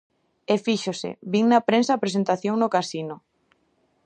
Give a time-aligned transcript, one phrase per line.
[0.53, 3.15] E fíxose, vin na prensa a presentación no casino.